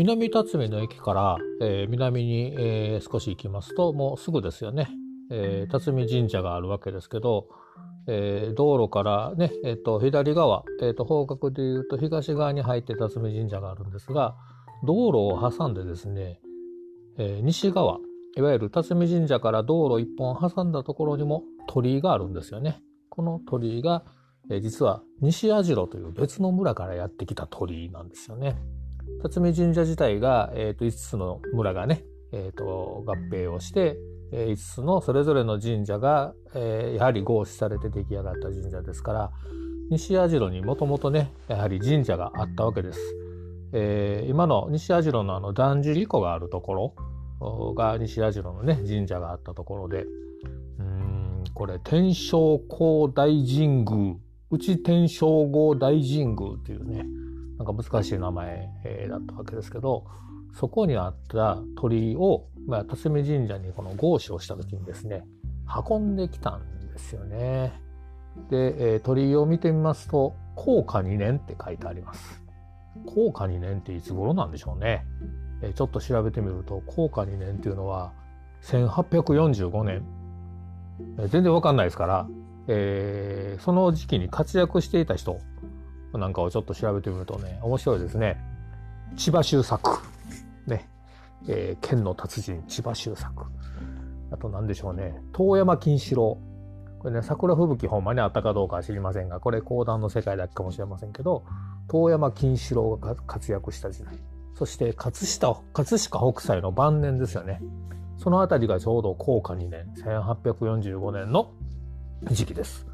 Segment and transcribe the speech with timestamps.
[0.00, 4.88] 南辰巳の駅から、えー、南に、えー、少し行きますともうすぐですよね、
[5.30, 7.48] えー、辰巳神社があるわけですけど、
[8.06, 14.36] えー、道路からね、えーと、左側、えーと、方角でいうと東側に入って辰巳神社があるんですが
[14.86, 16.40] 道路を挟んでですね、
[17.18, 17.98] えー、西側
[18.38, 22.80] いわゆる辰巳神社から道路一本挟んだところにも鳥居があるんですよね。
[23.10, 24.04] この鳥居が、
[24.50, 28.56] えー、実は西矢代という別の村からやってきた鳥居なんですよね。
[29.22, 33.96] 辰巳神社自体が、えー、と5つの村がね、えー、と合併をして、
[34.32, 39.30] えー、5つのそれぞれの神社が、えー、やはり合祀されて出来上がった神社ですから
[39.90, 42.98] 西矢代にもともとねやはり神社があったわけです。
[43.72, 46.94] えー、今の西矢代のあのだんじり湖があるとこ
[47.40, 50.06] ろが西矢代のね神社があったところで
[50.78, 54.16] うんこれ天正高大神宮
[54.50, 57.06] 内天正号大神宮っていうね
[57.60, 60.06] なんか難しい名前、えー、だったわけですけど
[60.54, 65.26] そこにあった鳥居を、まあ、辰巳神社にこの合祀をした時にですね
[65.88, 67.80] 運んできたんですよね。
[68.50, 72.42] で、えー、鳥居を見てみますと「高価2年」って書いてあります。
[73.06, 75.04] 高価2年っていつ頃なんでしょうね。
[75.62, 78.12] えー、ちょっと調べてみると高価2年っていうのは
[78.62, 80.02] 1845年、
[81.18, 82.26] えー、全然わかんないですから、
[82.66, 85.38] えー、その時期に活躍していた人
[86.18, 88.36] なんかをちょっと調べてみるとね、面白いですね。
[89.16, 89.98] 千葉修作。
[90.66, 90.88] ね。
[91.48, 93.46] えー、剣の達人、千葉修作。
[94.30, 95.14] あと何でしょうね。
[95.32, 96.38] 遠山金四郎。
[96.98, 101.44] これね、桜吹雪ほんまにあったかどうかは知りませんが、これ講談の世界だけかもしれませんけど、
[101.88, 104.14] 遠山金四郎が活躍した時代。
[104.54, 107.60] そして葛飾、葛飾北斎の晩年ですよね。
[108.18, 111.50] そのあたりがちょうど高価2年、1845年の
[112.24, 112.86] 時期です。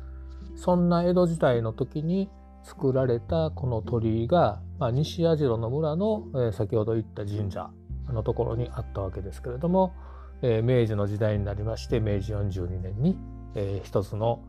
[0.54, 2.30] そんな江戸時代の時に、
[2.66, 7.70] 作られたこの鳥居が、まあ、西矢代の村の、えー、先ほど言った神社
[8.12, 9.94] のところにあったわけですけれども、
[10.42, 13.16] えー、明治の時代になりまして明治42年に、
[13.54, 14.42] えー、一つの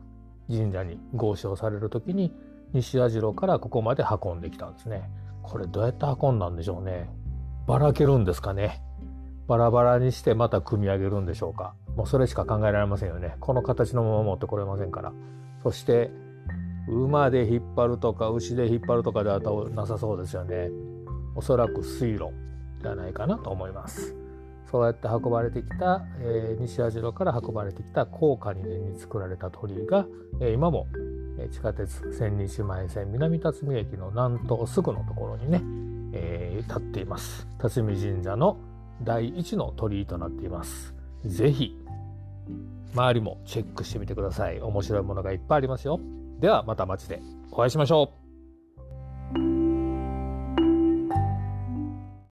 [0.48, 2.34] 神社に合祀される時に
[2.72, 5.08] 西矢代からここまで運んできたんですね。
[5.42, 7.08] これどうやって運んだんでしょうね。
[7.66, 8.82] ばらけるんですかね。
[9.46, 11.74] バラバラにしてまた組み上げるんでしょうか。
[11.96, 13.36] もうそれしか考えられませんよね。
[13.40, 15.12] この形のまま持ってこれませんから。
[15.62, 16.10] そして
[16.88, 19.40] 馬で引っ張るとか牛で引っ張るとかでは
[19.70, 20.70] なさそうですよね。
[21.34, 22.30] おそらく水路
[22.82, 24.16] ではないかなと思います。
[24.70, 30.06] そうやって運ばれてきた、えー、西網代から運ばれてきた高架2年に作られた鳥居が、
[30.40, 30.86] えー、今も
[31.50, 35.62] 地下鉄千日前線南辰巳駅の南東すぐのところにね、
[36.12, 37.46] えー、立っています。
[37.58, 38.58] 辰巳神社の
[39.02, 40.94] 第一の鳥居となっています。
[41.24, 41.76] 是非
[42.94, 44.60] 周りもチェックしてみてください。
[44.60, 46.00] 面白いものがいっぱいありますよ。
[46.40, 48.27] ではまた街でお会いしましょう。